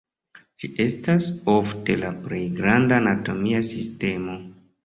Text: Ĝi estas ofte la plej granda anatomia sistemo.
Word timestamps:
Ĝi 0.63 0.69
estas 0.85 1.27
ofte 1.57 1.97
la 2.05 2.11
plej 2.25 2.41
granda 2.57 3.01
anatomia 3.03 3.63
sistemo. 3.73 4.43